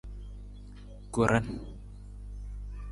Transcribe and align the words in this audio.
Koran. 1.13 1.47